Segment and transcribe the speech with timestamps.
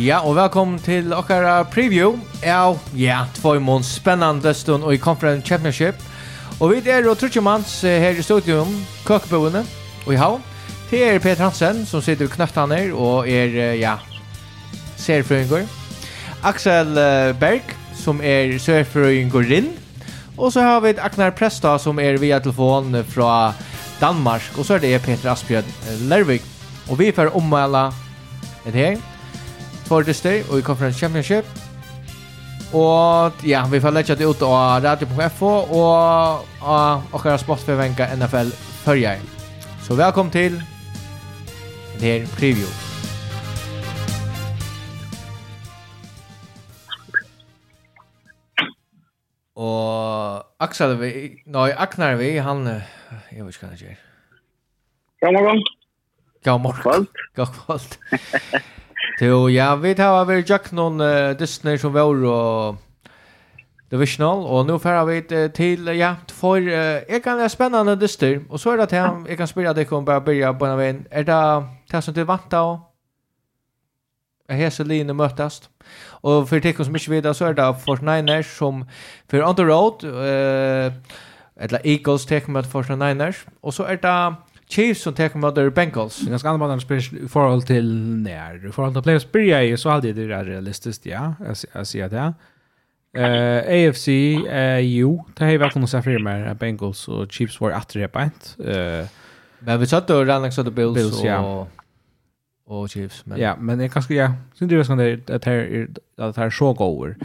[0.00, 2.14] Ja, og velkommen til okkara preview
[2.48, 5.98] av, ja, tvoi mån spennande stund og i Conference Championship.
[6.56, 8.70] Og vi er og trutje manns her i studium,
[9.04, 9.60] køkboene
[10.06, 10.46] og i havn.
[10.88, 13.98] Det er Peter Hansen som sitter ved knøftene og er, ja,
[14.96, 15.68] serfrøyngur.
[16.48, 16.96] Axel
[17.42, 19.68] Berg som er serfrøyngurinn.
[20.38, 23.52] Og så har vi Agnar Presta som er via telefon fra
[24.00, 24.48] Danmark.
[24.56, 25.68] Og så er det Peter Asbjørn
[26.08, 26.48] Lervik.
[26.88, 27.90] Og vi får ommelde
[28.64, 29.09] det her
[29.90, 31.44] for Dyster og i Conference Championship.
[32.74, 35.50] Og ja, vi får lägga det ut av radio.fo
[35.80, 38.50] og av okkara sportsförvänka NFL
[38.84, 39.18] förjar.
[39.82, 40.62] Så välkommen til
[42.00, 42.70] det här preview.
[49.56, 51.10] Og Axel vi,
[51.46, 52.66] nei, Aknar vi, han,
[53.32, 53.98] jeg vet ikke hva han gjør.
[55.20, 55.64] God morgen.
[56.44, 57.08] God morgen.
[57.36, 57.98] God kvalt.
[59.20, 62.78] Jo, ja, vi tar av er Jack noen uh, Disney som var og
[63.92, 65.18] Divisional og nå färra vi
[65.52, 69.36] til, ja, for uh, jeg kan være spennende Disney, og så er det til, jeg
[69.36, 71.06] kan spørre deg om bare begynne på en vän.
[71.10, 72.78] er det det som du vant av?
[74.48, 75.70] är hese linje Møtast.
[76.22, 78.84] Og for tecken som ikke vet så er det Fortnite som
[79.30, 80.90] for on the road uh,
[81.56, 84.34] eller Eagles tecken med for Niners, og så er det
[84.70, 86.20] Chiefs som tar mot Bengals.
[86.20, 88.66] Det är Ganska annorlunda i förhåll till när.
[88.66, 91.34] I förhåll till playoffs börjar ju så alltid det är realistiskt, ja.
[91.72, 92.34] Jag ser det.
[93.16, 96.54] Eh AFC uh, jo, det har väl kommit så för mig.
[96.54, 98.56] Bengals och Chiefs var att repa ett.
[98.58, 99.06] Uh,
[99.58, 101.68] men vi satt då redan så det Bills, Bills och
[102.70, 104.32] och Chiefs men Ja, men det kanske ja.
[104.54, 104.84] Sen det var
[105.30, 107.16] att det här att här så går.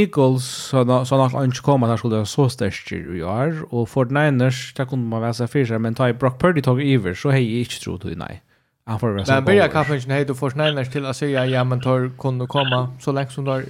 [0.00, 3.88] Eagles så nok han ikke kom at han skulle være så størst i år, og
[3.88, 6.82] for Niners, eners, det kunne man være seg fyrir men ta i Brock Purdy tog
[6.82, 8.40] iver, så hei jeg ikke tro til nei.
[8.86, 11.64] Han får være seg Men byrja kaffensen hei du for Niners til å si ja,
[11.64, 13.66] men tar kunne komme så lenge som du har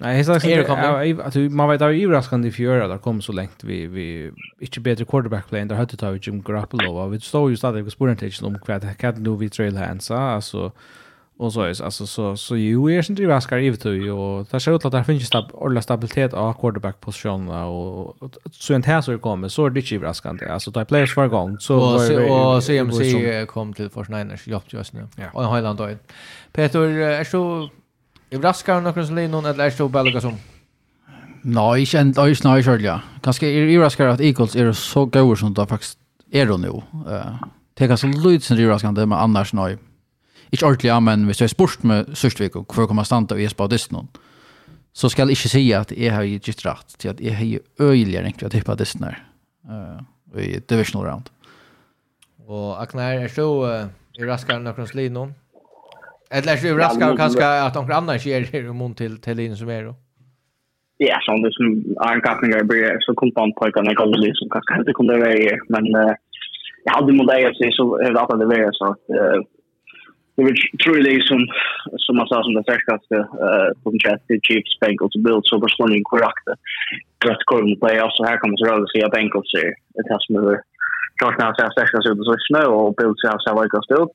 [0.00, 0.70] Nei, jeg snakker
[1.26, 4.06] at man vet av overraskende i fjøra, der kom så lengt vi, vi
[4.64, 7.92] ikke bedre quarterback-play enn der høytet vi Jim Garoppolo, og vi stod jo stadig på
[7.92, 10.70] sporentetjen om hva det er nå vi trailhandsa, altså,
[11.40, 14.84] Och så är alltså så så ju är inte Raskar ju och där ser ut
[14.84, 18.16] att det finns stab ordla stabilitet av quarterback position och
[18.52, 20.46] så en här så kommer så är det ju överraskande.
[20.46, 25.06] Alltså där players var gång så och CMC kom till för Niners jobb just nu.
[25.32, 25.88] Och en Highland då.
[26.52, 27.68] Peter är så
[28.30, 30.34] överraskar någon som någon eller är så Belga som
[31.42, 33.00] Nej, inte inte alls nej ja.
[33.22, 35.98] Kanske är överraskar att Eagles är så goda som de faktiskt
[36.30, 36.82] är då nu.
[37.14, 37.34] Eh,
[37.74, 39.78] det kan så lite som överraskande men annars nej
[40.50, 43.42] ikke ordentlig, ja, men hvis jeg er spørst med Sørstvik og hvor kommer standa og
[43.42, 44.08] jeg spør dysten noen,
[44.92, 48.26] så skal jeg ikke si at jeg har gitt rett til at jeg har øyeligere
[48.26, 49.20] egentlig å tippe dysten her
[49.70, 50.00] uh,
[50.34, 51.30] i divisional round.
[52.50, 53.86] Og Aknar, er så uh,
[54.18, 55.36] i raskare noen slid noen?
[56.30, 59.70] Eller er så i kanskje at noen andre skjer i mån til, til linjen som
[59.70, 59.94] er då?
[61.00, 61.70] Ja, sånn det som
[62.02, 65.86] Arne en kappninger blir så kontant på en kallet som kanskje ikke kunne være men
[65.94, 66.18] uh,
[66.84, 69.56] jag hade mot å si så er det at det var så att
[70.40, 71.40] det var truly som
[72.04, 74.00] som man sa som det starkaste eh på den
[74.46, 76.46] Chiefs Bengals build så var slunning korrekt.
[77.28, 80.34] Rätt kort i playoffs så här kommer så rörelse i Bengals ser det här som
[80.36, 80.60] är
[81.20, 84.12] klart now jag säger så så snö och build så så like oss ut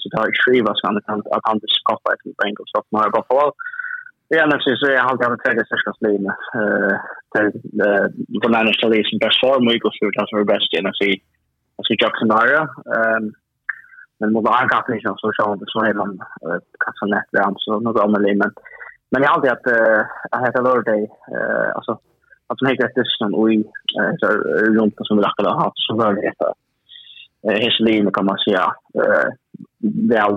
[0.00, 0.96] så det har skriva så kan
[1.36, 3.52] att han det skapar ett Bengals så när på fall.
[4.36, 6.32] Ja, men så jag har alltid tagit sig ska slina.
[6.58, 6.96] Eh
[7.34, 7.48] den
[8.42, 11.14] där Niners till best form vi går through that's our best in I see.
[11.78, 12.62] I see Jackson Dara.
[12.96, 13.26] Ehm
[14.18, 16.18] men mot han kan inte så så så är man
[16.82, 18.52] kanske så nätt där så något annorlunda men
[19.10, 19.66] men jag alltid att
[20.30, 21.02] jag heter Lord Day
[21.34, 21.92] eh alltså
[22.46, 23.64] att som heter det som vi
[24.20, 24.26] så
[24.78, 26.42] runt som vi lackar ha så var det ett
[27.62, 28.64] Heslin kan man säga
[29.02, 29.28] eh
[30.12, 30.34] väl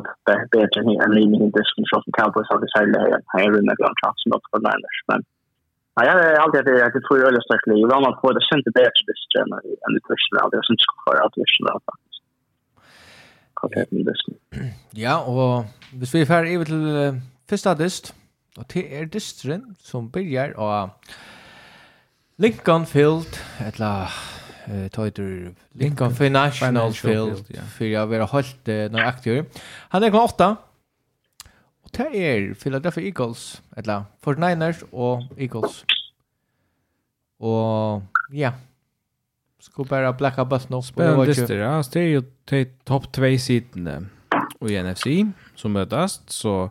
[0.52, 3.52] bättre än en linjen i disken så som Cowboys har det sälja här här i
[3.53, 5.22] rummet bland chans något för Niners men
[5.96, 7.84] Ja, jag har alltid att jag tror jag är starkt liv.
[7.90, 10.50] Jag har man på det synd det bättre det stämmer än det första.
[10.50, 11.64] Det är sånt syns kvar att det är så
[13.61, 14.37] kvartetten i disken.
[14.97, 18.13] Ja, og hvis vi er ferdig over til uh, første dist,
[18.58, 20.90] og det er distren som begynner av
[22.41, 23.37] Lincoln Field,
[23.67, 24.11] eller
[24.67, 27.61] uh, tøytur Lincoln Financial Field ja.
[27.61, 29.46] for jag holdt uh, några aktörer.
[29.90, 30.55] Han er kom åtta,
[31.84, 35.85] og det er Philadelphia Eagles eller 49ers og Eagles.
[37.40, 38.03] Og
[38.34, 38.52] ja,
[39.61, 40.85] Skulle bara blacka button off.
[40.85, 41.84] Spännande dyster, ja.
[41.93, 42.23] Det är ju
[42.84, 44.09] topp två sidan
[44.69, 45.03] i NFC
[45.55, 46.22] som mötas.
[46.28, 46.69] Så,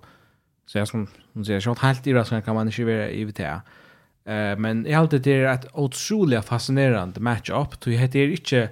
[0.66, 3.54] så jag som hon säger, så helt i raskan kan man inte vara i VTA.
[3.54, 7.81] Uh, men jag har alltid det är ett otroligt fascinerande match-up.
[7.81, 8.69] Det heter inte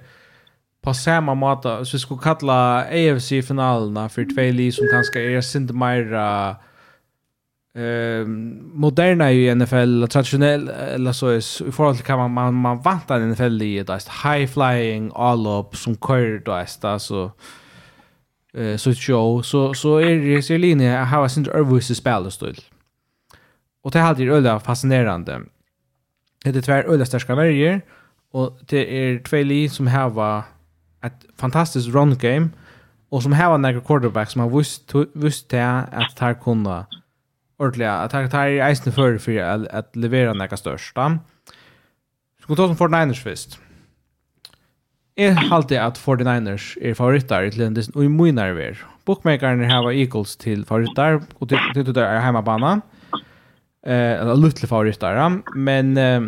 [0.81, 5.71] på samma måte, så vi skulle kalla AFC-finalerna för två liv som kanske är sint
[5.71, 6.55] mer
[7.75, 8.25] eh
[8.73, 13.61] moderna i NFL traditionell eller så är i förhållande kan man man, man vantar NFL
[13.61, 16.51] i det high flying all up som kör då
[16.87, 17.31] alltså
[18.53, 22.51] eh så show så så är det så linje jag har sin övervis spel då.
[23.83, 25.41] Och det hade ju öliga fascinerande.
[26.43, 27.81] Det är tvär öliga starka värjer
[28.31, 30.43] och det är två li som har
[31.03, 32.49] ett fantastiskt run game
[33.09, 36.85] och som har några quarterback som har visst visst att här kunna
[37.59, 41.19] ordentligt att han tar i eisen för för att, att leverera några största.
[42.41, 43.59] Ska ta som 49ers först.
[45.15, 48.85] Jag halter att 49ers är favoritter till den och i min nerver.
[49.05, 52.81] Bookmakers har Eagles till favoritter och till till där hemmabanan.
[53.85, 56.21] Eh, eller lite favoritter, men eh,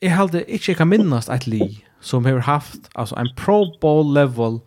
[0.00, 4.60] jag halter inte kan minnas att Lee som har haft alltså en pro bowl level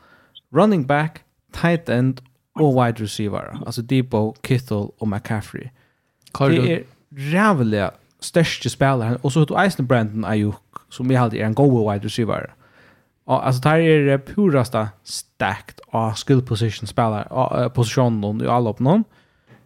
[0.51, 2.21] running back, tight end
[2.59, 3.57] och wide receiver.
[3.65, 5.69] Alltså Debo, Kittle och McCaffrey.
[6.39, 9.18] Det är rävliga största spelare.
[9.21, 10.56] Och så har du Eisen Brandon Ayuk
[10.89, 12.54] som jag alltid är en god wide receiver.
[13.25, 18.69] Och alltså det här är det puraste stacked av skill position spelare, positionen i alla
[18.69, 19.03] uppnån.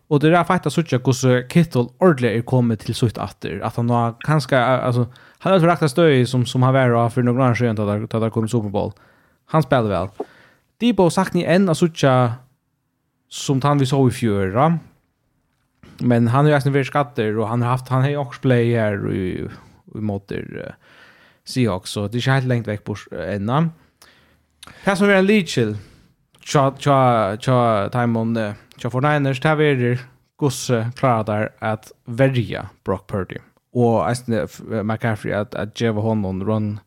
[0.07, 3.61] Och det är faktiskt så att hur Kittle ordentligt är kommit till sitt åter.
[3.63, 5.07] Att han har ganska, alltså,
[5.39, 8.17] han har ett rakt stöj som, som har varit för några år sedan att det
[8.17, 8.91] har kommit Super Bowl.
[9.45, 10.07] Han spelar väl.
[10.77, 12.31] Debo sagt ni en av så att
[13.31, 14.79] som han vi så i fjøra.
[16.01, 19.11] Men han har ju nästan skatter och han har haft han har också play her
[19.11, 19.47] i
[19.95, 20.75] i motor
[21.45, 23.69] Seahawks så det är helt långt väck på enda.
[24.85, 25.77] Det som är en Leachel.
[26.43, 29.97] tja, tja, tja, time on the cha for Niners vi
[30.37, 33.37] gosse klarar där att välja Brock Purdy
[33.73, 34.47] och ästne
[34.83, 36.79] McCaffrey att att ge honom run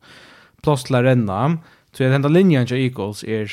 [0.61, 1.57] plus la renna
[1.91, 3.51] så den där linjen till Eagles är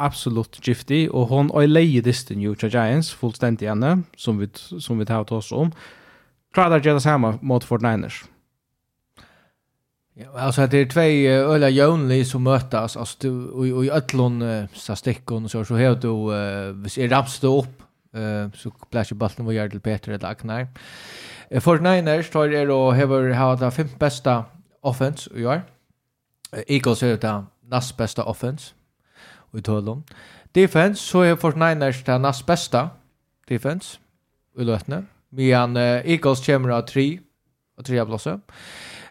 [0.00, 4.98] absolutt giftig, og hon og leie disten jo til Giants, fullstendig henne, som vi, som
[4.98, 5.72] vi tar oss om,
[6.54, 8.24] klarer å gjøre det samme mot Fort Niners.
[10.20, 14.96] Ja, alltså det är två öla Jonli som mötas alltså du och i öllon så
[14.96, 16.30] stickon så så här då
[16.72, 17.82] vis är rapst upp
[18.14, 20.66] eh så plash bollen var Jarl Peter eller Agnar.
[21.60, 24.44] Fort Niners tar det och har har det fem bästa
[24.82, 25.62] offense i år.
[26.66, 28.74] Eagles är det näst bästa offense
[29.56, 30.04] i tølum.
[30.54, 32.88] Defense, så er Fort Niners det näst bästa
[33.48, 33.98] defense
[34.58, 35.04] i løtene.
[35.30, 37.20] Men uh, Eagles kommer av tre,
[37.78, 38.38] og tre av blåse.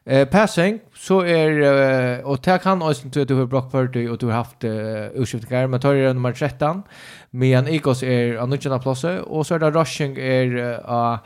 [0.10, 4.08] Uh, passing, så er, uh, og det kan også til at du har Brock Purdy
[4.10, 6.84] og du har haft uh, utskiftningar, men tar er nummer 13,
[7.32, 11.20] men Eagles er av nødgjende plåse, og så er det rushing er av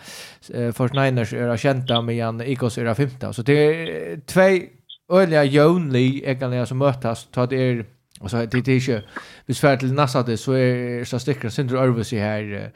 [0.53, 3.33] uh, Fort Niners er av kjenta, men Eagles er av 15.
[3.33, 4.69] Så det er tvei
[5.13, 7.83] øyne jøvnlig, egentlig, som møtes, tar det er
[8.19, 9.01] Alltså det det är ju
[9.45, 12.71] vi svär till nästa det så är så sticker Sindre över i här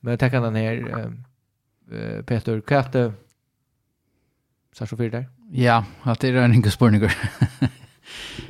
[0.00, 1.06] men tackar han här
[1.92, 3.12] eh Peter Katte
[4.72, 5.28] så så för där.
[5.52, 7.08] Ja, att det är en inga spårning.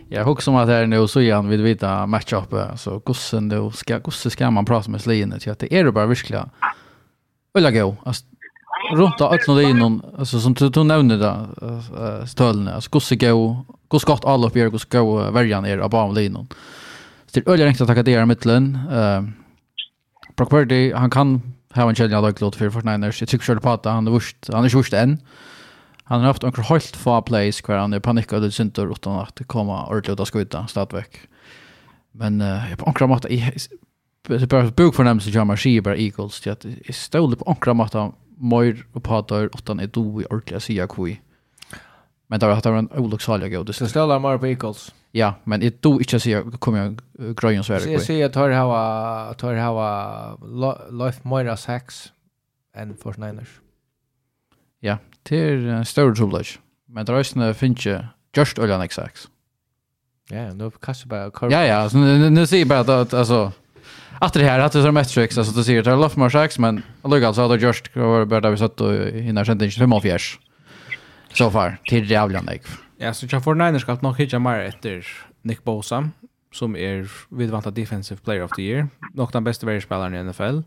[0.09, 3.99] Jag hugger som att är nu så igen vid vita matchup så gossen då ska
[3.99, 6.50] gosse ska man prata med Slien till att det är det bara verkligen.
[7.55, 7.97] Ulla go.
[8.05, 8.25] Alltså
[8.94, 12.75] runt att öppna det någon alltså som du nämnde där stölne.
[12.75, 16.46] Alltså gosse go hur skott alla upp gör hur ska välja ner av banlinon.
[17.27, 18.79] Så det är öliga enkelt att attacka det i mitten.
[18.91, 19.22] Eh
[20.37, 21.43] Brock Purdy han kan
[21.75, 23.06] ha en chans att låta för Fortnite.
[23.20, 25.19] Jag tycker själv på att han är vurst han är vurst än.
[26.05, 29.41] Han har haft några helt få plays kvar han är panikad och synter utan att
[29.46, 31.20] komma ordentligt att skjuta stadväck.
[32.13, 33.27] Men eh jag på några mått
[34.29, 37.75] det bara bok för nämns jag marscherar bara Eagles till att är stål på några
[37.75, 41.20] mått mer och på att utan är då i ordentligt att säga kvui.
[42.32, 43.74] Men det har varit en olycksalig god.
[43.74, 44.94] Så ställer man på Eagles.
[45.10, 47.01] Ja, men det då inte så kommer jag
[47.36, 47.81] grön så här.
[47.81, 50.39] Så Jag ser att har ha tar ha
[50.91, 52.12] life Moira sex
[52.77, 53.48] and for Niners.
[54.81, 56.58] Ja, det är större troligt.
[56.89, 57.98] Men det resten finns ju
[58.36, 59.29] just Ölan sex.
[60.31, 63.53] Ja, nu kastar bara Ja, ja, nu, nu ser jag bara att alltså
[64.19, 66.29] att det här att det är metrics alltså det ser att det är lovat mer
[66.29, 69.74] sex men alltså alltså har det just bara där vi satt och hinner sent inte
[69.74, 69.93] 55
[71.34, 72.58] so far, till det avgörande.
[72.96, 75.06] Ja, så jag får nine ska nog hitta mer efter
[75.43, 76.10] Nick Bosa
[76.53, 78.89] som är vidvanta defensive player of the year.
[79.15, 80.58] Nog den bästa variespelaren i NFL.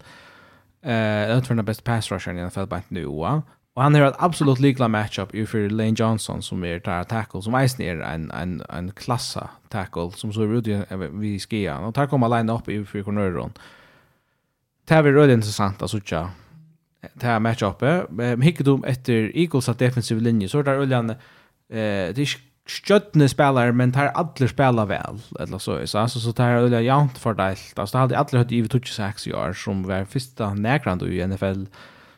[0.81, 3.05] Eh, uh, den bästa pass rusher i NFL på nu.
[3.05, 7.41] Och han har ett absolut likla matchup ju för Lane Johnson som är där tackle
[7.41, 10.67] som är ner en en en klassa tackle som så ut
[11.12, 11.84] vi skian.
[11.84, 13.51] Och tar kommer line upp i för cornern.
[14.86, 16.27] Det är väldigt intressant att se
[17.13, 18.05] det här matchupet.
[18.09, 21.17] Men hickar du efter Eagles att defensiv linje så där Ulland eh
[21.69, 22.29] det är
[22.67, 27.17] sköttne spelare men tar alla spela väl eller så så Så så tar Ulla jämnt
[27.17, 27.79] fördelat.
[27.79, 31.27] Alltså det hade alla hört i touch sex i år som var första näkrand i
[31.27, 31.65] NFL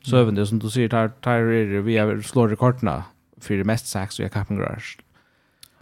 [0.01, 1.39] så även det som du säger tar tar
[1.81, 3.03] vi slår rekorderna
[3.41, 4.97] för mest sex och jag kapen garage.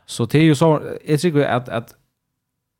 [0.06, 1.96] Så det är ju så jag tycker att att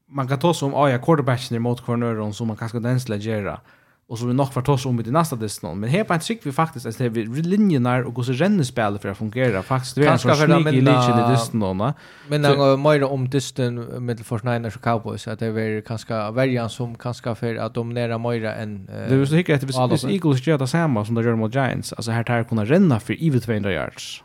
[0.08, 3.52] man kan ta som ja, quarterbacken mot cornern som man kanske den skulle göra.
[3.52, 3.62] Mm
[4.08, 6.20] och så vi nog vart oss om i det nästa distan men här på en
[6.20, 9.96] trick vi faktiskt alltså vi linjerna och går så renne spel för att fungera faktiskt
[9.96, 11.94] det är så sån i linjen i dess någon
[12.30, 16.32] men när går mer om distan med för Niners och Cowboys att det är kanske
[16.32, 20.14] variant som kanske för att dominera nära mer än Det är så hyggligt att vi
[20.14, 23.14] Eagles gör det samma som de gör mot Giants alltså här tar kunna renna för
[23.14, 24.24] i 200 yards.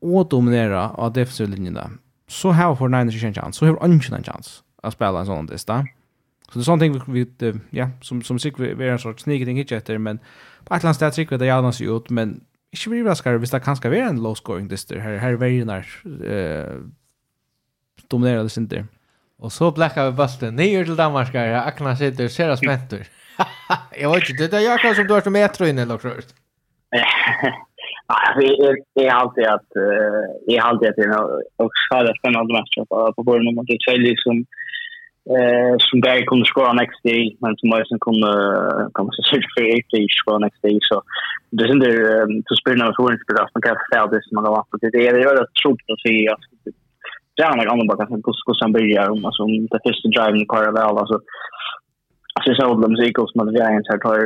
[0.00, 1.90] Och dominera av defensiva linjerna
[2.28, 5.46] så här får Niners en chans så har ingen en chans att spela en sån
[5.46, 5.88] distan
[6.52, 8.98] Så det är sånt ting vi, vi ja, som, som sikkert vi, vi är en
[8.98, 10.20] sorts sneaky ting hitchetter, men
[10.64, 12.40] på ett land stället sig vi det gärna ser ut, men
[12.72, 15.00] ikke vi raskare hvis det kan skal være en low scoring dyster.
[15.00, 16.78] Her, her er verjenar eh,
[18.10, 18.84] dominerende sinter.
[19.38, 21.60] Og så blekka vi bulten nyer til Danmark her.
[21.60, 23.04] Akna sitter ser oss mentor.
[24.00, 26.36] jeg vet ikke, det er Jakob som du har som metro inne eller tror først.
[26.96, 27.04] Jeg
[29.10, 29.68] har alltid at
[30.48, 33.64] jeg har alltid at det er noe og sara spännande matcher på på bollen om
[33.66, 34.44] det är två liksom
[35.34, 38.32] Eh, som där kunde skora next day, men som måste kunna
[38.96, 40.78] komma så search för ett day skora next day.
[40.88, 40.96] Så
[41.50, 41.90] det är inte
[42.46, 44.92] to spela något för inte att man kan förstå det som man har varit.
[44.94, 46.28] Det är det jag tror att vi
[47.36, 49.42] det är något annat bara kan kuska som börjar om alltså
[49.72, 50.46] det första driven i
[50.78, 51.18] väl alltså
[52.36, 54.20] Alltså så de Eagles med Giants har tar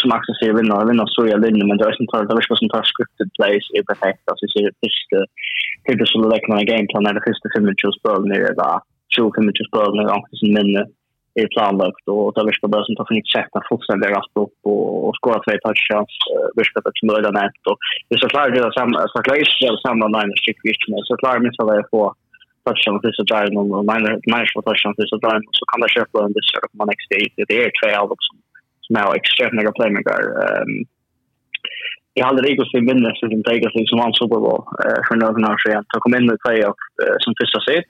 [0.00, 2.72] som Axel säger vinna vinna så jag vinner men det är inte det är som
[2.72, 5.18] tar scripted plays är perfekt alltså så det första
[5.84, 8.54] det är så like my game plan när det första filmen just på när det
[8.62, 8.78] var
[9.16, 10.82] så filmen just på när jag som minne
[11.42, 14.56] är planlagt och det är bara som tar för nytt sätt att fullständigt rast upp
[14.70, 16.14] och, och skora två touchdowns
[16.56, 17.62] visst att det möjligen nät.
[17.70, 20.60] och det är så klart det är samma så klart det är samma nine stick
[20.68, 22.02] visst men så klart men så där på
[22.64, 26.16] touchdown till så där och nine nine touchdown till så där så kan det köpa
[26.24, 28.20] en det så man next day det är två album
[28.94, 30.22] med extremt några playmaker.
[30.44, 30.72] Um,
[32.14, 35.14] jag hade Rigo sin vinner så som tagit sig som vann Super Bowl uh, för
[35.16, 35.84] några år sedan.
[35.92, 37.84] Jag kom in i playoff uh, som första seed.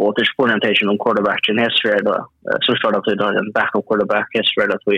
[0.00, 1.58] Och det är orientation om quarterbacken.
[1.64, 2.16] Här ser då,
[2.48, 4.28] uh, så står det att vi har en backup quarterback.
[4.36, 4.96] Här ser det att vi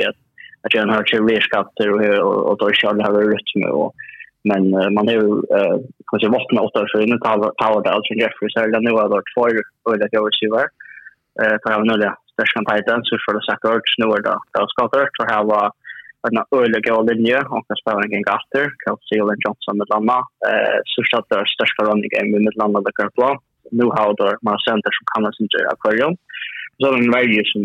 [0.64, 3.94] att jag har till reskatter och, och då kör det här rytm och
[4.50, 5.28] men uh, man har ju
[6.10, 7.20] kanske vattnat åtta för innan
[7.60, 9.50] Tower Dale som Jeffrey så är det nu har varit för
[9.92, 10.66] ölet jag vill se var
[11.42, 14.34] eh för han nu det världskampen så för det säkert ört snor då.
[14.50, 15.66] Det har skapat för ha var
[16.26, 20.18] en öle gå linje och kan spela en gaster, Kelsey och Johnson med landa.
[20.48, 23.36] Eh så så att det största running game med landa det kan plan.
[23.78, 26.14] Nu har då man center som kan sin till aquarium.
[26.78, 27.62] Så den varje som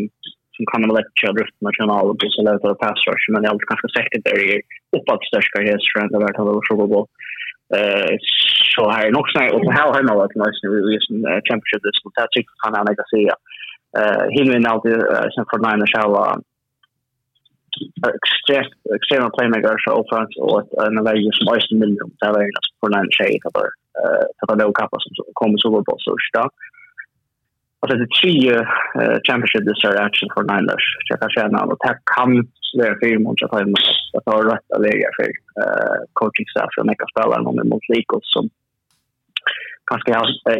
[0.56, 3.62] som kan man lätt köra runt national och så lätt att pass rush men jag
[3.70, 4.40] kanske säkert där
[4.98, 7.02] uppåt största häst för att vart hade så bra.
[7.78, 8.14] Eh
[8.76, 11.94] så här nog snäll och här har man varit nice vi är en championship det
[12.02, 13.24] så tack kan jag lägga se
[14.00, 14.98] eh hinner alltid
[15.34, 16.12] sen för nine show
[18.20, 22.90] extremt extrema playmaker så offense och en läge som Austin Million där är det för
[22.96, 23.70] nine shade där
[24.02, 26.54] eh för då kappa som kommer så på så stark
[27.80, 28.38] Och det är tre
[29.28, 30.88] championship this are action for nine dash.
[31.10, 32.32] Jag kan känna att det här kan
[32.80, 35.28] vara fyra mot att jag har rätt att lägga för
[35.62, 38.50] eh coaching staff och mecka spelare någon mot Lakers som
[39.90, 40.52] kanske jag inte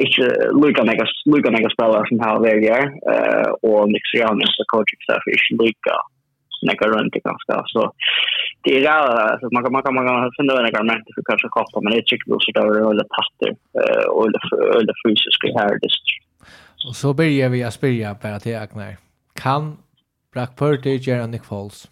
[0.66, 4.92] lika mega lika mega spelare som har varit där eh och Nick Sirianni så coach
[5.06, 5.96] så för inte lika
[6.66, 7.92] några runt ganska så
[8.64, 11.48] det är där så man kan man kan man kan finna en argument för kanske
[11.58, 13.52] koppa men det tycker jag så där är det patter
[13.82, 14.40] eh och det
[14.90, 15.90] det fysiska här det
[16.88, 18.96] Och så börjar vi att spela bara till Agnar.
[19.44, 19.78] Kan
[20.34, 21.90] Black Purdy göra Nick Foles?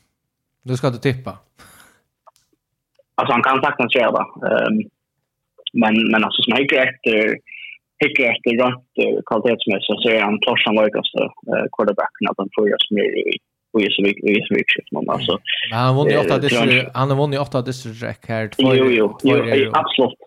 [0.64, 1.38] Nu ska du tippa.
[3.16, 4.48] Alltså han kan faktiskt göra det.
[4.48, 4.90] Ehm um,
[5.82, 7.18] men, men alltså som hickar efter
[8.04, 12.98] hickar efter rätt kvalitetsmässigt så är han Torsten Lojkaste eh, quarterbacken av den förra som
[12.98, 13.38] är i
[13.74, 15.34] och så vi vi så mycket man alltså.
[15.70, 18.76] Men han vann ju åtta det han vann ju åtta det distrikt här två.
[18.80, 19.36] Jo jo, jo
[19.82, 20.20] absolut.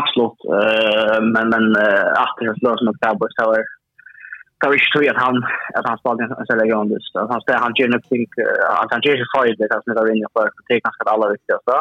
[0.00, 0.38] Absolut.
[0.56, 1.64] Eh men men
[2.24, 3.64] efter det så som Cowboys så är
[4.60, 5.36] kan vi tro att han
[5.78, 8.24] att han spelar en sån där grund just han spelar han gör någonting
[8.82, 11.58] att han gör sig fight det att han inte vinner för det kanske alla viktiga
[11.66, 11.76] så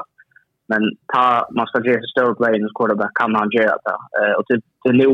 [0.72, 0.82] men
[1.14, 3.98] ta man ska ge så stor play in quarterback kan han göra det.
[4.20, 5.12] Eh och till till nu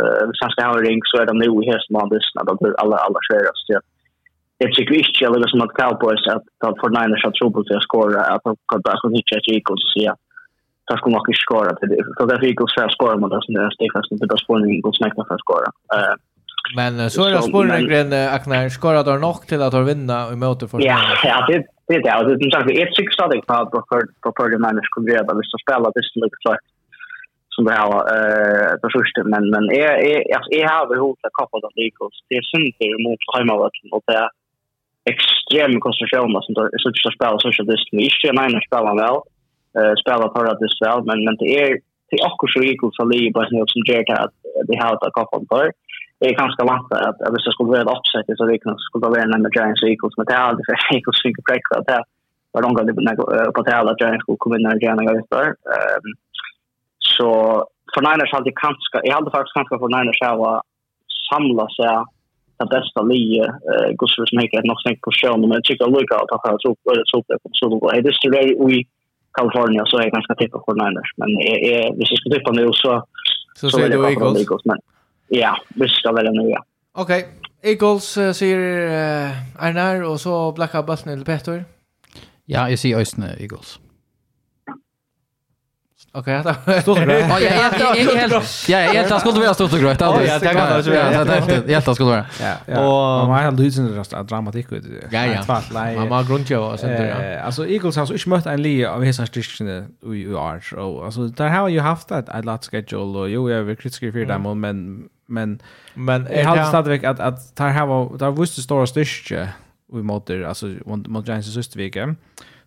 [0.00, 2.96] eh sen ska ha ring så är de nu här som andra snabba på alla
[3.06, 3.80] alla skäras till
[4.58, 7.76] Det är kvitt jag lägger som att Cowboys att ta för nine shot trouble till
[7.76, 10.14] att skora att de kan bara så hitta ett equals så ja.
[10.86, 12.04] Tar ska nog skora till det.
[12.16, 15.14] Så där fick också skora mot oss när fast inte bara spår en god smäck
[15.14, 15.68] för skora.
[16.76, 20.68] Men så är det spåren grejen när skora då nog till att vinna i möte
[20.68, 20.80] för.
[20.80, 22.12] Ja, ja, det det är det.
[22.12, 23.42] Alltså, som sagt, det är ett sexstadig
[24.22, 25.30] på förra människor gröda.
[25.34, 26.64] Vi ska spela det som lite klart
[27.54, 31.36] som det här eh på första men men är är alltså är här vi att
[31.38, 32.16] koppar det Eagles.
[32.28, 34.28] Det är synd det mot hemmavallen och det är
[35.12, 38.94] extrem koncentration som då så att spela så att det är inte en annan spelar
[39.02, 39.18] väl.
[39.78, 41.68] Eh spela på det så men men det är
[42.08, 44.36] det är också Eagles allihopa som gör det att
[44.68, 45.72] det har att koppar det.
[46.18, 49.06] Det är ganska vant att att det skulle vara ett uppsätt så det kan skulle
[49.06, 50.52] vara en med Giants Eagles med det här.
[50.56, 52.02] Det är Eagles fick break att det
[52.52, 55.56] var de gått på det här att Giants skulle komma in när Giants går ut.
[57.16, 57.28] Så
[57.92, 60.56] för Niners hade kanske jag hade faktiskt kanske för Niners här var
[61.30, 61.96] samla sig
[62.58, 63.44] det bästa lie
[64.00, 66.70] Gustav som heter något snäck på show men jag tycker att Luka att ha så
[67.12, 68.86] så på så då är det så där i
[69.38, 72.90] Kalifornien så är ganska tippa för Niners men är visst skulle tippa nu så
[73.54, 73.96] så är det
[74.40, 74.78] Eagles men
[75.28, 76.64] Ja, vi av väl nu, ja.
[76.92, 77.26] Okej.
[77.62, 81.64] Eagles uh, sier uh, Arnar, og så blakka bassen til Petter.
[82.48, 83.80] Ja, jeg sier Øystene Eagles.
[86.18, 87.28] Okej, ja, stort och grejt.
[87.28, 90.00] Ja, jag helt Ja, jag helt det skulle vara stort och grejt.
[90.00, 91.12] Ja, det kan det vara.
[91.12, 92.26] Ja, det helt det skulle vara.
[92.66, 93.20] Ja.
[93.20, 94.84] Och man hade ju sin dramatik ut.
[95.10, 95.44] Ja, ja.
[95.94, 97.38] Man har grund och sånt där.
[97.38, 99.68] Alltså Eagles har så inte mött en lie av hela styrkan
[100.14, 100.74] i år.
[100.74, 104.12] och alltså där har ju haft ett ett lat schedule och jo jag vill kritisera
[104.12, 105.60] för dem men men
[105.94, 109.48] men jag har stadigt att att där har där visste stora styrka
[109.92, 112.16] vi mot alltså mot Giants sista veckan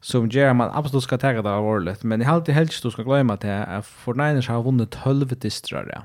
[0.02, 2.04] som gör man absolut ska ta det allvarligt.
[2.04, 3.82] Men i allt det helst du ska glömma att är
[4.14, 5.92] Niners har vunnit 12 distrar.
[5.94, 6.02] Ja.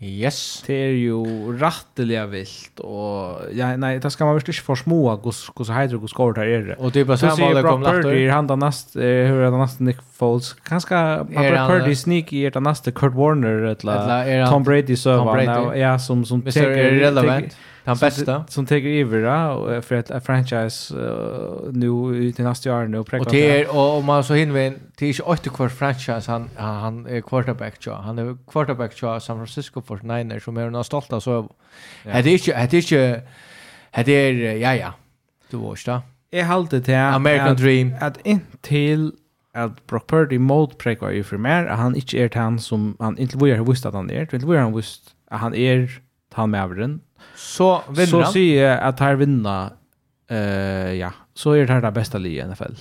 [0.00, 0.64] Yes.
[0.66, 1.24] Det är ju
[1.58, 5.72] rättliga vilt och ja nej det ska man visst inte för små hur hur så
[5.72, 6.74] heter hur skor där är det.
[6.74, 9.96] Och typ så samma mål kom lätt i handa näst hur är det näst Nick
[10.12, 15.74] Foles kanske Brock Purdy sneak i det nästa Kurt Warner eller Tom Brady så var
[15.74, 17.56] ja som som är relevant.
[17.88, 18.44] Han bästa.
[18.48, 22.98] Som tar över för ett franchise uh, nu i till nästa år nu.
[22.98, 26.30] Och det är, och om man så hinner vi, det är inte åtta kvar franchise
[26.32, 27.94] han, han är quarterback tja.
[27.94, 31.48] Han är quarterback tja San Francisco 49ers som är några stolta så.
[32.02, 33.22] Det är inte, det är inte,
[34.04, 34.94] det är, ja ja,
[35.50, 36.02] du vet då.
[36.30, 37.94] Jag håller till American at, Dream.
[38.00, 39.12] Att intill
[39.52, 43.38] att Brock Purdy mot prekar ju för mer han inte är han som han inte
[43.38, 44.20] vill ha visst att han är.
[44.20, 46.00] inte vill han visst att han är
[46.34, 46.62] han med
[47.36, 48.30] så vinner så han.
[48.30, 49.74] Så sier jeg at her vinner,
[50.30, 52.78] uh, ja, så er det her det beste livet i NFL.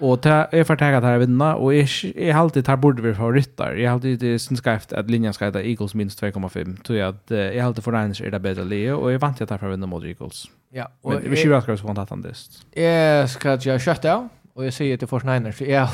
[0.00, 3.14] Og det er for at her vinner, og jeg, jeg har alltid her burde vi
[3.14, 3.76] favoritter.
[3.76, 6.76] Jeg har alltid det sin skreft at linjen skal hette Eagles minst 2,5.
[6.86, 9.50] Så jeg, jeg har alltid for Niners er det bedre livet, og jeg vant at
[9.50, 10.46] her for mot Eagles.
[10.72, 12.62] Ja, og Men vi skjer akkurat så vant at han dist.
[12.76, 15.88] Jeg skal gjøre kjøtt av, og jeg sier til Force Niners, jeg,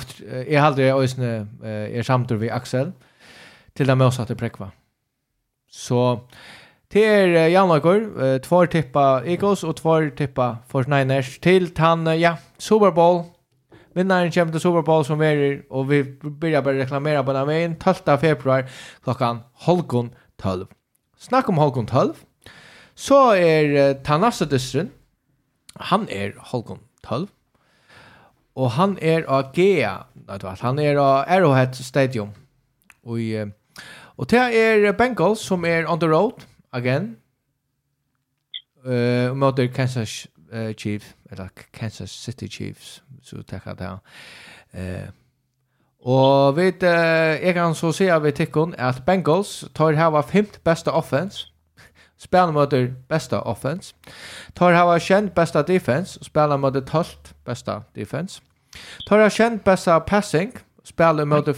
[0.50, 2.92] jeg har aldri øyne er samtur ved Axel,
[3.74, 4.70] til det med oss prekva.
[5.66, 5.86] Så...
[5.86, 6.20] So,
[6.92, 13.24] Det Jan Lager, två tippa Eagles och två tippa 49ers till tann ja, Super Bowl.
[13.94, 18.18] Vinnaren kommer til Super Bowl som er og vi börjar berre reklamera på den 12
[18.20, 18.68] februar
[19.04, 20.66] klokkan halvgon 12.
[21.18, 22.14] Snakk om halvgon 12.
[22.94, 24.90] Så er Tanassa Dystren.
[25.80, 27.28] Han er halvgon 12.
[28.56, 29.96] Og han er av Gea.
[30.60, 32.28] Han er av Arrowhead Stadium.
[33.04, 33.18] Og,
[34.16, 37.16] og det er Bengals som er on the road again.
[38.86, 43.98] Eh, uh, mot Kansas uh, Chiefs, eller Kansas City Chiefs, så tackar det
[44.72, 45.08] Eh,
[46.00, 46.88] og vet, uh,
[47.46, 51.46] jag kan så se vi tycker att Bengals tar hava fimt bästa offense,
[52.18, 52.74] spelar mot
[53.08, 53.94] besta offense,
[54.54, 56.92] tar hava kjent bästa defense, spelar mot det
[57.44, 58.42] besta defense,
[59.08, 60.52] tar hava kjent bästa passing,
[60.84, 61.48] spelar mot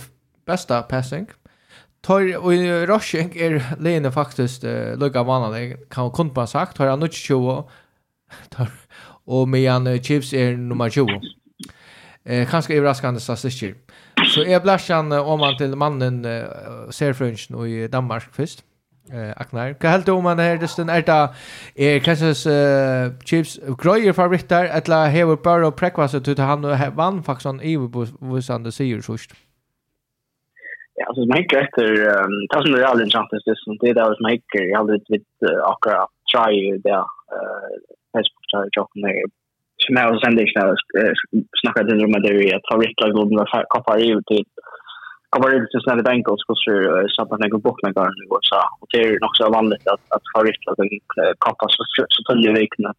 [0.47, 1.29] besta passing,
[2.01, 2.53] Tor och
[2.87, 7.65] Rushing är Lena faktiskt uh, lugga vanlig kan kunde man sagt har han inte 20
[8.49, 8.69] tar
[9.25, 11.21] och medan Chiefs är nummer 20.
[12.25, 13.75] Eh kanske överraskande statistiker.
[14.35, 16.45] Så är Blashan om man till mannen uh,
[16.91, 18.65] Serfrunch i Danmark först.
[19.13, 19.77] Eh Aknar.
[19.81, 21.35] Vad helt om man är just en ärta
[21.75, 27.61] är kanske uh, Chiefs grejer favoriter eller Heward Burrow prekvasa till han vann faktiskt han
[27.61, 27.77] i
[28.21, 29.33] visande det ju först.
[31.01, 31.85] Ja, så mycket efter
[32.17, 35.25] um, det som är alldeles sant det som det där som mycket jag hade vid
[35.73, 36.55] akkurat try
[36.87, 37.01] det
[37.37, 37.69] eh
[38.13, 39.25] Facebook try jag med.
[39.83, 40.77] Som jag har jag sände jag
[41.63, 44.45] snackade det med det jag tar rätt lag och koppar ut till
[45.31, 46.43] koppar ut till snälla Bengals?
[46.47, 46.73] Så så
[47.17, 50.05] sabba när jag bort med garn i USA och det är nog så vanligt att
[50.15, 50.87] att ha rätt lag och
[51.45, 51.83] koppar så
[52.15, 52.93] så följer veckorna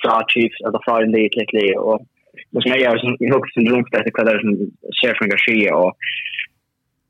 [0.00, 1.98] fra Chiefs eller fra en del lite och
[2.50, 4.52] Det som jag har ju också en dröm att det som
[5.00, 5.92] ser från Garcia och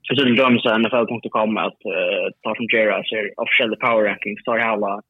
[0.07, 5.03] så det dröms NFL.com att uh, ta som Jera ser officiella power rankings tar alla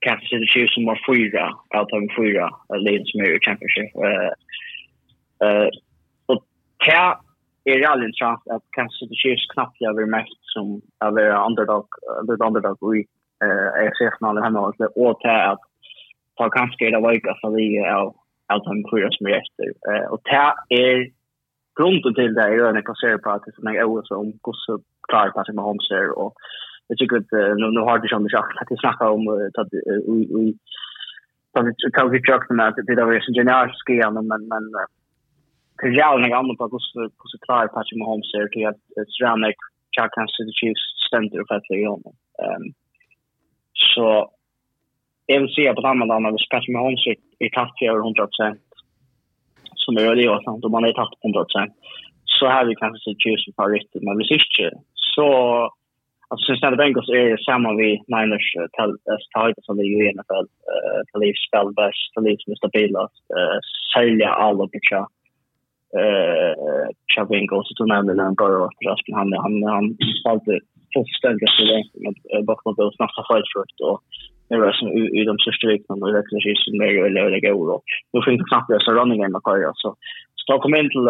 [0.00, 3.90] Kansas City Chiefs som var fyra av de fyra lagen som är i championship.
[3.96, 4.32] Uh,
[5.44, 5.68] uh,
[6.26, 6.44] och
[7.64, 11.46] det är reellt intressant att Kansas City Chiefs knappt jag vill mest som att vara
[11.46, 11.86] underdog,
[12.30, 13.00] uh, underdog i
[13.44, 14.74] uh, AFC-finalen hemma och
[15.20, 15.60] det är att
[16.36, 17.20] ta kanske det var ju
[17.84, 17.92] är
[18.52, 19.66] av de fyra som är efter.
[19.88, 21.19] Uh, och det är
[21.76, 24.80] grunden till det är när jag ser på att det är OS om hur så
[25.08, 26.32] klarar på sig med ser och
[26.88, 29.68] jag tycker att nu, nu har det som sagt att vi snackar om att
[31.54, 33.88] vi tar vi tjökna med att det är så generiskt
[34.28, 34.62] men, men
[35.78, 38.82] det är jävligt annorlunda på hur gosse klarar på sig med ser till att
[39.14, 39.58] Sranek
[39.96, 42.14] Jack Hans City Chiefs center för att det är honom.
[43.94, 44.30] Så
[45.26, 47.06] jag vill säga på ett annat annat, Patrick Mahomes
[47.38, 48.58] är kraftig för 100%
[49.90, 51.72] som är det och sånt och man har tagit 100 procent
[52.38, 54.70] så har vi kanske sett tjusen favoriter men hvis ikke
[55.14, 55.26] så
[56.30, 58.48] alltså Cincinnati Bengals är samma vi Niners
[59.34, 60.46] tight som det ju i NFL
[61.08, 63.22] till liv spel bäst till liv som är stabilast
[63.94, 65.02] sälja alla på tja
[67.12, 69.84] tja Bengals så nämnde den bara att Rasmus han han han
[70.20, 70.60] spelade
[70.94, 72.14] fullständigt så länge men
[72.50, 73.98] bakom Bills snacka fight short och
[74.50, 74.88] Det var som
[75.20, 77.76] i de största vikterna och det kanske är mer eller eller går då.
[78.12, 79.88] Nu finns knappt det så running in Macario så
[80.46, 81.08] så kom in till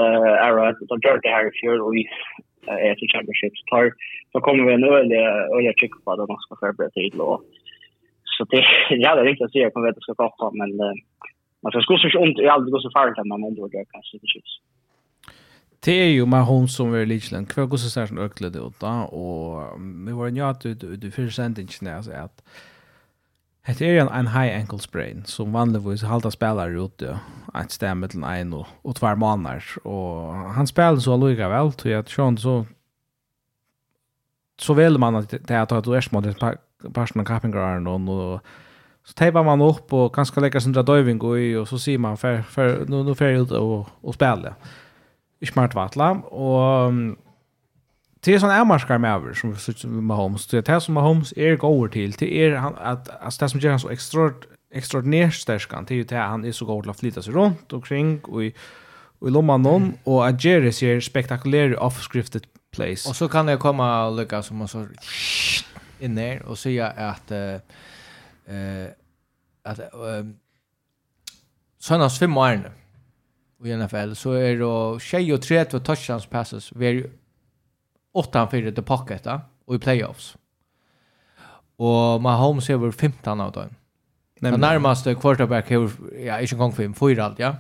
[0.49, 2.03] Ara då gör det här i fjärde och i
[2.91, 3.87] efter championships tar
[4.33, 5.25] så kommer vi nu eller
[5.59, 7.43] eller tycker på att man ska förbereda tid då.
[8.35, 8.65] Så det
[9.03, 10.71] jag hade riktigt att se på vet det ska komma men
[11.63, 14.19] man ska skosa inte ont i allt går så farligt att man ändå gör kanske
[14.23, 14.53] det chips.
[15.85, 17.49] Det är ju med hon som är Lichland.
[17.49, 19.53] Kvar går så särskilt öklädd ut då och
[20.07, 22.37] vi var ju att du du försändningen alltså att
[23.63, 27.19] Hetta er ein high ankle sprain som vanligvis halda spelare ute
[27.55, 31.99] ett sted mellan en og, og tvær månader og han spelar så lugga vel til
[31.99, 32.65] at sjón så
[34.61, 36.25] så vel man at det at du erst mot
[36.95, 38.41] personen kappingar og og
[39.05, 42.17] så tejpar man upp och ganska lägga sin döving og i och så ser man
[42.17, 44.55] för för nu nu för ut och och spela.
[45.41, 46.93] Ich smart vatla och
[48.21, 49.35] det är sån ärmarskar med över
[49.73, 50.47] som Mahomes.
[50.47, 52.13] Det är det som Mahomes är går till.
[52.13, 54.33] Det är han att alltså det som gör han så extra
[54.73, 57.87] extraordinärt stärkan det till att det han är så god att flytta sig runt och
[57.87, 58.55] kring och i
[59.19, 63.09] och i lomman någon och att Jerry ser spektakulär offscripted place.
[63.09, 64.87] Och så kan det komma och lycka som man så
[66.01, 67.57] in där och säga att eh
[69.63, 69.81] att
[71.79, 72.73] såna fem år
[73.65, 76.73] i NFL så är det 23 touchdowns passes.
[76.73, 77.11] Vi
[78.17, 80.35] åttanfyrir til pocketa og i playoffs.
[81.81, 83.77] Og Mahomes hever 15 av dem.
[84.41, 87.55] Den närmaste quarterback hever, ja, ikke en gang 5, 4 alt, ja.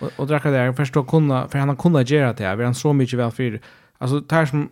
[0.00, 2.66] Og, og drakka det, jeg forstår kunna, for han har kunna gjøre det her, vi
[2.66, 3.60] han så mycket vel fyrir.
[4.00, 4.70] Altså, det her som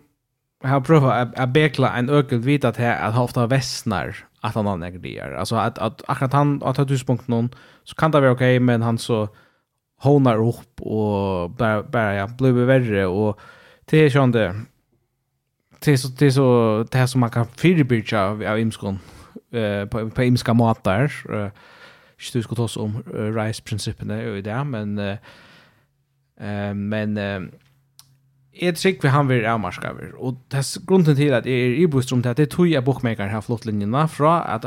[0.61, 4.13] jeg har prøvd å bekla en økelt vita til at han ofta vestnar
[4.45, 5.33] at han har negrier.
[5.37, 7.49] Altså, at, at akkurat han, at han tuspunkt noen,
[7.85, 9.25] så kan det være ok, men han så
[10.05, 13.41] honar upp og bara, bara ja, blir verre, og
[13.89, 14.47] det er sånn det,
[15.85, 18.99] det är så det är så det här som man kan förebygga av, av imskon
[19.51, 21.11] eh, på, på imska matar.
[21.29, 21.49] Eh,
[22.27, 25.17] inte du ska ta oss om uh, RISE-principerna och det, men eh,
[26.41, 27.41] uh, men eh,
[28.61, 32.21] Jeg trykker han vil avmarskaver, og det er grunden til at jeg er i bostrom
[32.21, 34.65] til at det tog jeg bokmaker her flottlinjene fra at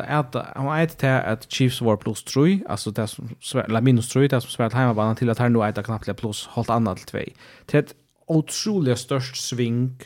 [0.57, 4.43] han är til at Chiefs var pluss 3, altså det som eller minus 3, det
[4.43, 7.19] som svært heimabanen til at her nå eit det knappt pluss halvt annet til 2.
[7.69, 7.95] Til et
[8.29, 10.01] utrolig størst sving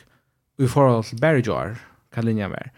[0.58, 1.78] i forhold til bare jar,
[2.12, 2.72] kan linja mer.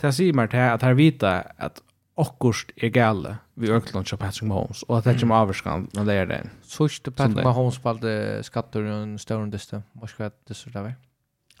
[0.00, 1.80] Det sier meg til at her vita at
[2.20, 6.14] akkurst er gale vi økland til Patrick Mahomes, og at det kommer avvarskan når det
[6.16, 6.40] er det.
[6.62, 10.70] Sørst til Patrick Mahomes på alle skatter og en større diste, hva skal det så
[10.72, 10.94] der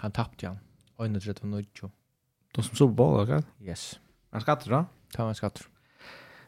[0.00, 0.58] Han tappte han,
[1.00, 1.90] øyne til det var nødjo.
[2.56, 3.70] De som så på ballet, ikke?
[3.70, 4.00] Yes.
[4.32, 4.84] Han skatter da?
[5.14, 5.64] Ta han skatter.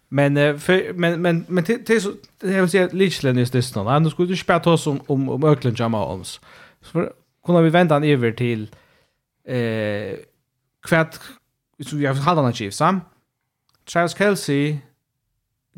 [0.09, 4.01] Men för, men men men till till så det vill säga Lichland är det snarare.
[4.01, 6.41] Nu skulle du spela oss om om om Ökland Holmes.
[6.81, 7.09] Så
[7.47, 8.69] kunde vi vända han över till
[9.44, 10.16] eh
[10.83, 11.20] kvært
[11.83, 13.00] så vi har haldan at chief sam
[13.87, 14.78] Charles Kelsey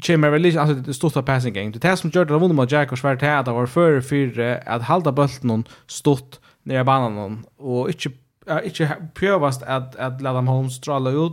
[0.02, 1.70] Chamber Religion alltså det största passing game.
[1.70, 4.62] Det test som gjorde det vunnit mot Jack och svärt här att var för för
[4.66, 8.10] att hålla bollen någon stått ner i banan och inte
[8.64, 11.32] inte prövast att att Ladam Holmes stralla ut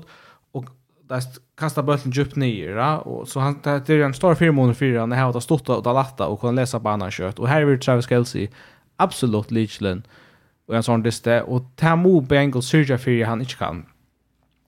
[0.51, 0.65] och
[1.09, 1.21] där
[1.57, 2.97] kasta bollen djupt ner ja?
[2.97, 5.93] och så han det är en stor fyra månader fyra när han har stått och
[5.93, 8.47] latta och kan läsa banan kött och här är Travis Kelsey
[8.97, 9.97] absolut lichlin.
[9.97, 10.20] Eh
[10.71, 13.83] og en sånn liste, og ta mo Bengals syrja fyrir han ikke kan.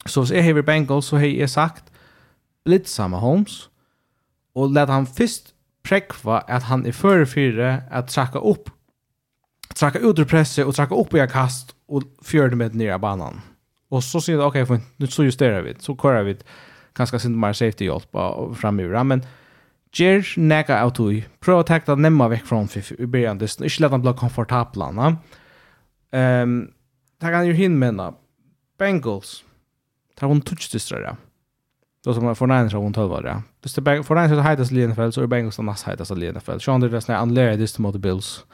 [0.05, 1.87] Så hvis jeg hever Bengals, så har jeg sagt,
[2.67, 3.69] blitza med Holmes,
[4.55, 8.69] og let han først prekva at han er føre fyrir at trakka opp,
[9.73, 13.41] trakka ut ur presse og trakka opp i kast og fjörde med nere banan.
[13.91, 16.35] Og så sier det, ok, for, nu så justerar vi, så kører vi
[16.97, 18.19] kanskje sin mer safety hjelp
[18.59, 19.23] framöver, men
[19.93, 21.19] Gjer nega av tog.
[21.43, 23.67] Prøv å tekta nemma vekk fra han i byrjan dysten.
[23.67, 24.87] Ikke let han bli komfortabla.
[24.97, 25.11] Na?
[26.13, 26.71] Ehm
[27.19, 28.13] ta kan ju hin menna.
[28.77, 29.43] Bengals.
[30.15, 31.01] Ta hon touchdistrar.
[31.01, 31.15] Ja.
[32.03, 33.11] Då som för nine så hon 12
[33.63, 36.31] Just Det är för så heitas i NFL så är Bengals den nästa heitas i
[36.31, 36.59] NFL.
[36.59, 38.45] Sean andra resten är anlärd just mot Bills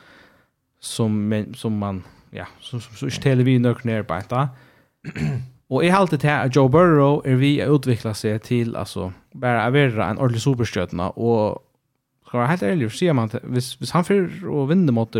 [0.80, 4.50] som som man ja, som som så ställer vi nog ner på detta.
[5.68, 9.64] Och är alltid här att Joe Burrow är vi att utveckla sig till alltså bara
[9.64, 11.64] att vara en ordentlig superstjärna och
[12.28, 15.16] ska vara helt ärlig så ser man att hvis, hvis han för och vinner mot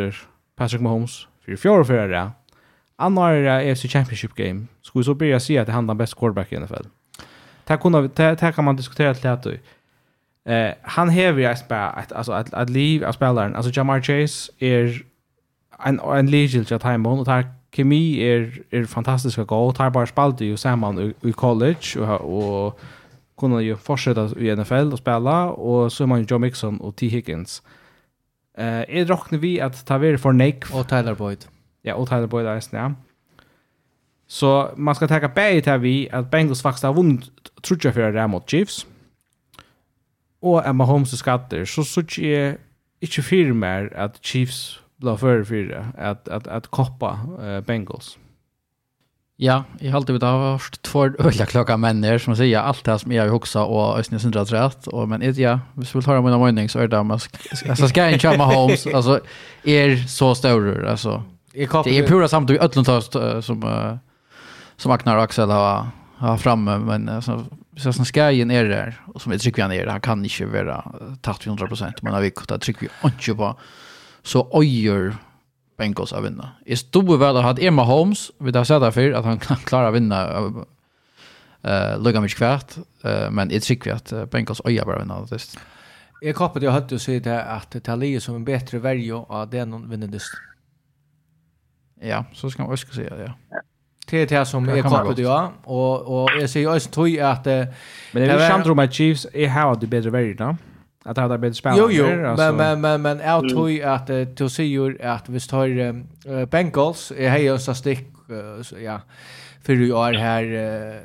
[0.56, 2.32] Patrick Mahomes för fjärde förra.
[2.96, 4.66] Annars är AFC Championship game.
[4.82, 6.86] Skulle så börja se att det handlar bäst quarterback i NFL.
[7.64, 9.48] Det kunde det kan man diskutera till att
[10.50, 14.52] Eh han häver jag spela att alltså att att liv av spelaren alltså Jamar Chase
[14.60, 15.02] är
[15.86, 20.42] en en legend jag time och tar kemi är är fantastiska gå tar bara spalt
[20.42, 22.80] ju samman i college och och
[23.38, 27.08] kunna ju fortsätta i NFL och spela och så är man Joe Mixon och T
[27.08, 27.62] Higgins.
[27.62, 27.70] Eh
[28.60, 30.68] Eh, jeg råkner vi at ta vi for Nick.
[30.76, 31.48] Og Tyler Boyd.
[31.86, 32.90] Ja, og Tyler Boyd er ja.
[34.28, 37.32] Så man skal taka bæg til vi at Bengals faktisk har vunnet
[37.64, 38.88] trutja fyrir det mot Chiefs.
[40.42, 42.58] Og Emma Holmes og skatter, så sørg jeg
[43.02, 48.20] ikke fyrir mer at Chiefs blir för fyrir at, at, at koppa uh, Bengals.
[49.42, 53.00] Ja, jag har alltid vet av först två öliga kloka människor som säger allt det
[53.00, 54.88] som jag har huxat och ösnja syndra rätt.
[54.88, 56.88] Och, men är, ja, hvis vi vill ta det med en mening så är det
[56.88, 57.20] där man
[57.70, 58.88] alltså, ska jag inte köra Mahomes.
[58.88, 59.20] Alltså,
[59.64, 60.92] är så större.
[60.92, 61.24] Alltså.
[61.54, 61.64] Det
[61.98, 63.96] är pura samtidigt ötlundtast som, uh,
[64.78, 66.78] som Agnar och Axel har, har framme.
[66.78, 67.46] Men alltså,
[67.78, 70.46] så som ska in är där och som vi trycker ner det han kan inte
[70.46, 71.68] vara tatt 100
[72.02, 73.56] men har vi kunnat trycka vi inte på
[74.24, 75.16] så ojer
[75.80, 76.52] Bengals att vinna.
[76.66, 79.94] I stod väl har Emma Holmes, vi har sett därför att han kan klara att
[79.94, 80.28] vinna
[81.64, 82.76] eh lugga mig kvärt,
[83.32, 85.56] men det tycker vi att Bengals öja bara vinna det.
[86.22, 90.08] Jag kapade jag hade ju sett att Tali som en bättre värjo av den vinner
[90.08, 90.22] det.
[92.02, 93.34] Ja, så ska man också säga det.
[93.50, 93.62] Ja.
[94.10, 96.70] Det är det som är kopplat ja och och jag säger
[97.08, 97.68] ju att Men
[98.12, 100.58] det är ju Chandra Chiefs är här det bättre värjo då
[101.10, 101.94] att det hade blivit spännande.
[101.94, 102.54] Jo, jo, alltså.
[102.54, 103.50] men, men, men, men jag mm.
[103.50, 108.08] tror att uh, du säger att vi tar uh, Bengals, jag har ju en stick,
[108.30, 109.02] uh, ja,
[109.62, 111.02] för du är här uh,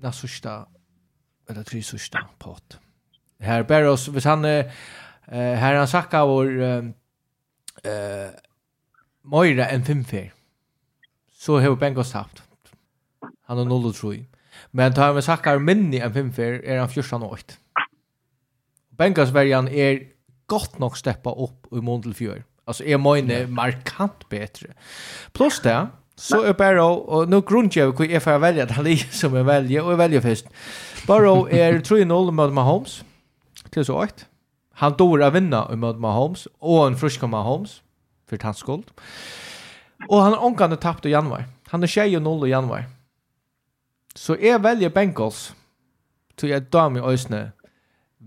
[0.00, 0.66] den sista,
[1.50, 2.78] eller tre sista pot.
[3.40, 4.64] Här bär oss, hvis han, uh,
[5.28, 8.30] här han sagt av vår uh, uh,
[9.22, 10.32] Moira en femfer,
[11.32, 12.42] så har Bengals haft.
[13.46, 14.26] Han har noll och tro i.
[14.70, 17.54] Men tar vi med sakkar minni en femfer, är han 14 och 8.
[18.98, 19.98] Bengals-verjan er
[20.46, 22.42] gott nok steppa upp i mån til fjør.
[22.66, 24.66] Alltså är mine markant bättre.
[25.32, 29.12] Plus det så är Barrow och nu grundar jag hur jag får välja det här
[29.12, 30.46] som jag väljer och jag väljer först.
[31.06, 33.04] Barrow är 3-0 mot Mahomes.
[33.70, 34.26] Till så åt.
[34.72, 37.82] Han dår att vinna mot Mahomes och en frisk Mahomes
[38.28, 38.90] för hans skuld.
[40.08, 41.44] Och han har ånkan tappt i januari.
[41.68, 42.84] Han är 20-0 i januari.
[44.14, 45.54] Så jag väljer Bengals.
[46.40, 47.52] Så jag drar mig ösne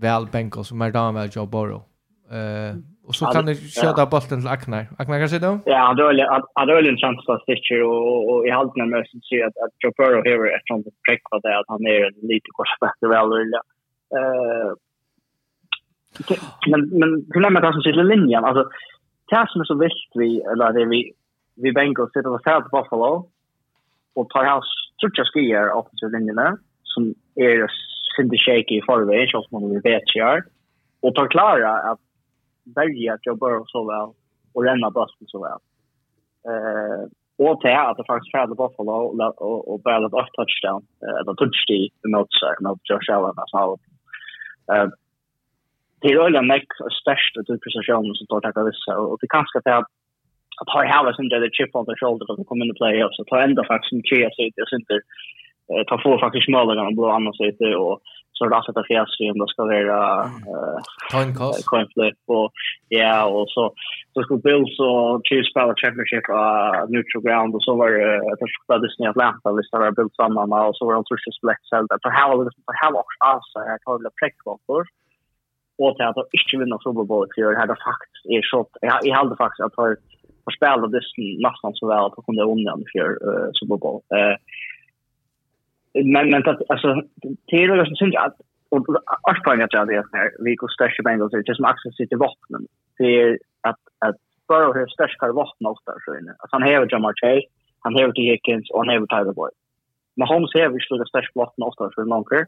[0.00, 1.82] väl Bengals som är där väl Joe Burrow.
[2.30, 2.76] Eh
[3.08, 4.84] och så kan det köra bollen till Aknar.
[4.98, 5.52] Aknar kan kanske då?
[5.64, 6.12] Ja, han drar
[6.54, 9.74] han drar en chans att Stitcher och och i halten när Mercer ser att att
[9.82, 12.96] Joe Burrow här är från det prick vad det att han är en lite korsback
[13.00, 13.62] väl eller
[14.18, 14.70] eh
[16.70, 18.62] men men glöm att han sitter linjen alltså
[19.30, 21.12] Cash som så visst vi eller det vi
[21.62, 23.12] vi Bengals sitter och ser på Buffalo
[24.14, 24.66] och tar hans
[24.98, 27.02] tror jag skier offensive linjen som
[27.34, 27.68] är
[28.18, 30.42] sin det shaky i förväg så som man vet kör
[31.02, 32.00] och ta klara att
[32.76, 34.08] välja att jag bör så väl
[34.54, 35.60] och renna bussen så väl.
[36.52, 37.02] Eh
[37.38, 38.92] och det att det faktiskt färdade Buffalo
[39.46, 43.60] och och bara ett touchdown eh då touch det mot sig mot Josh Allen alltså.
[44.72, 44.88] Eh
[46.00, 46.68] det är öliga näck
[47.00, 49.86] störst ut precision som tar tacka vissa och det kanske att
[50.60, 53.24] att har Hallis sin det chip on the shoulder att komma in the playoffs så
[53.24, 54.96] tar ändå faktiskt en trea sig det inte
[55.88, 58.00] ta få faktiskt målen blå annars ute och
[58.38, 60.78] så det alltså att fjärs om det ska vara eh
[61.70, 62.48] coin flip och
[62.88, 63.62] ja och så
[64.12, 68.38] så skulle Bills och Chiefs spela championship uh, neutral ground och så var det uh,
[68.42, 72.00] första Disney Atlanta vi startade Bills samman och så var det första select så där
[72.04, 74.82] för hur det för hur också alltså jag tar det prick för
[75.80, 78.70] och att jag inte vinner Super Bowl i år hade faktiskt är shot
[79.08, 79.78] jag hade faktiskt att
[80.46, 83.18] har spelat Disney nästan så väl att kunde vinna i fjärde
[83.58, 84.00] Super Bowl.
[84.18, 84.36] Eh
[86.04, 87.02] men men att alltså
[87.46, 88.36] till och med syns att
[88.70, 89.78] och att Aspang att det
[90.12, 92.66] här vi går största Bengals är just access sitter vapnen
[92.98, 94.16] det är att att
[94.48, 97.48] Burrow har störst kvar vapen ofta så inne att han har Jamar Chase
[97.80, 98.22] han har T.
[98.22, 99.56] Higgins och han har Tyler Boyd.
[100.16, 102.42] Men Holmes har vi slår störst vapen ofta för Lonker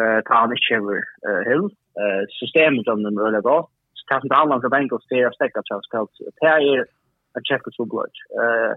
[0.00, 0.96] eh tar han inte över
[1.48, 1.66] Hill.
[2.00, 5.68] Eh systemet om den rullar bra så kan tar han Bengals det är stäcka att
[5.68, 6.24] Charles Kelce.
[6.40, 6.80] Det är
[7.34, 8.72] att check så blood eh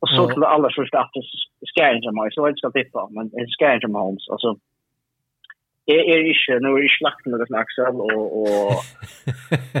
[0.00, 1.28] Och så till alla sorts status
[1.74, 4.56] skärgen mig så jag ska tippa men skärgen mig homes alltså
[5.86, 8.72] är är inte nu är inte lagt något med Axel och och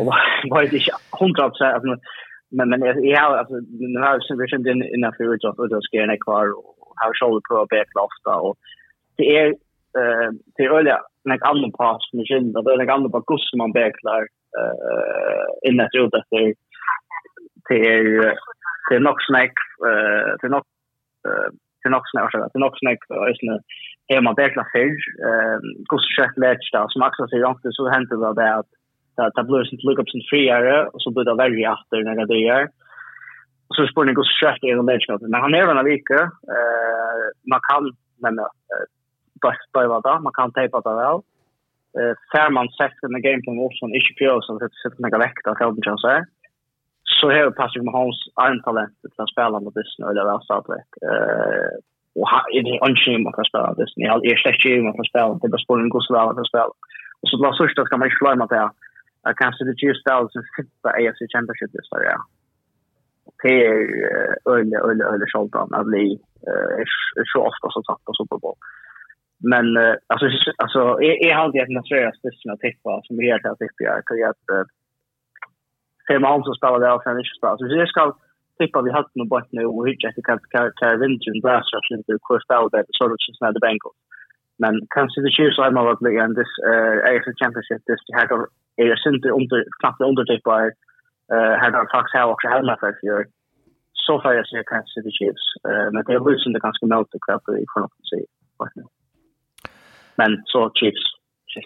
[0.00, 0.14] och
[0.50, 1.84] vad det är hundra procent
[2.56, 2.80] men men
[3.12, 3.54] jag har alltså
[3.94, 7.12] nu har jag vi kände in i förut så då ska jag kvar och har
[7.18, 8.56] shoulder pro back loft och
[9.16, 9.46] det är
[10.00, 13.72] eh det är öliga när andra pass med synd och när andra på kus man
[13.72, 14.22] backlar
[14.58, 16.54] eh in efter det efter
[17.68, 18.32] till
[18.88, 19.56] det er nok snakk,
[20.40, 20.66] det er nok
[21.82, 23.00] til nok snakk, til nok snakk,
[24.08, 24.98] är det man berkla fyrr,
[25.88, 28.50] hvordan chef match där som också sier omkring, så henter det det
[29.26, 32.68] at det blir sin lukkapsen friere, og så blir det väldigt efter när det är
[33.68, 35.10] Og så spår ni hvordan skjøtt i det lærst.
[35.28, 36.28] Men han er vel eh
[37.52, 37.84] man kan,
[38.24, 38.34] men
[39.76, 41.20] bøyva da, man kan tejpa det vel.
[42.32, 45.54] Fær man sett denne gameplan opp, som ikke prøver, så sitter man ikke vekk da,
[45.58, 46.16] til å
[47.20, 50.90] så har Patrick Mahomes armtalent till att spela mot Disney nu det var startväck.
[51.10, 51.72] Eh
[52.20, 54.06] och i det onshim man kan det Disney.
[54.10, 56.72] Jag är stark ju man spela det bara spåren går så väl att spela.
[57.20, 58.70] Och så det så att kan man slå med det.
[59.22, 62.18] Jag kan se det ju ställs en fitta AFC Championship det så ja.
[63.42, 63.76] Det är
[64.54, 66.06] öle öle öle skoltan att bli
[67.32, 68.58] så ofta så tappa på boll.
[69.52, 69.66] Men
[70.12, 70.26] alltså
[70.62, 73.84] alltså är är han det att naturligtvis Disney att tippa som är det att tippa
[73.84, 74.72] är att
[76.08, 77.56] fem man som spelar det och sen inte spelar.
[77.56, 78.02] Så det ska
[78.58, 80.38] tippa vi hade någon bort nu och hur jag kan
[80.80, 84.00] kan vinna där så att det kostar out that så of just now det Bengals.
[84.62, 88.16] Men kanske det kör så här att lägga en this uh, AFC championship this det
[88.18, 88.26] här
[88.82, 90.52] är synd under knappt under typ på
[91.34, 93.26] eh här har Fox här också hemma för för
[94.06, 97.08] så far jag ser kanske det Chiefs eh men det är väl det ganska mot
[97.12, 98.20] det kraft i för något se
[100.20, 101.04] Men så Chiefs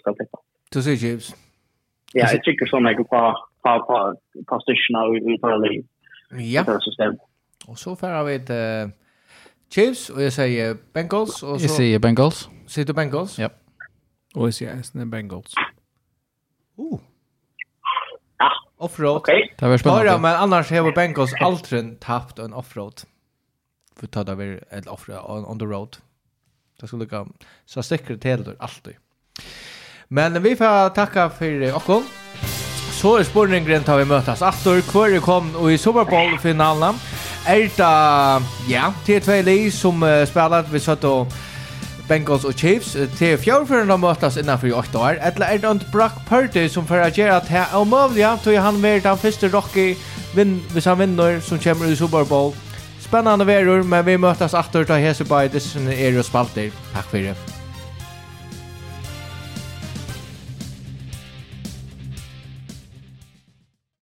[0.01, 0.37] ska tippa.
[0.73, 1.29] Du säger Chiefs.
[2.13, 4.15] Ja, jag tycker så mycket på på på
[4.47, 4.61] på
[5.15, 5.83] i utöver
[6.31, 6.79] Ja.
[7.67, 8.93] Och så får vi ett
[9.73, 12.49] Chiefs och jag säger Bengals och så Jag säger Bengals.
[12.67, 13.39] Säger du Bengals?
[13.39, 13.49] Ja.
[14.35, 15.53] Och jag säger Aston Bengals.
[16.79, 16.99] Uh.
[18.37, 18.51] Ja.
[18.77, 19.17] Offroad.
[19.17, 19.49] Okay.
[19.57, 20.05] Det var spännande.
[20.05, 23.01] Ja, men annars har Bengals aldrig tappat en offroad.
[23.95, 25.97] För ta det över ett offroad on the road.
[26.79, 27.27] Det skulle gå
[27.65, 28.95] så säkert till alltid.
[30.07, 32.03] Men vi får tacka för och
[33.03, 36.95] så er spurningen tar vi møtes Aftur, hver er kom i Super Bowl-finalen.
[37.51, 37.87] Er det,
[38.71, 41.33] ja, det er tve li som uh, spiller, vi satt og
[42.07, 45.19] Bengals og Chiefs til fjordføren å møtes innenfor i 8 år.
[45.19, 48.79] Eller er det en Brock Purdy som får agere til her og møvliga, tog han
[48.83, 49.89] ver den første Rocky
[50.37, 52.55] vinn, hvis han vinner som kommer i Super Bowl.
[53.03, 55.65] Spennende verur, men vi møtes aftur til Hesebøy, det
[55.97, 56.71] er jo spalter.
[56.95, 57.52] Takk for det.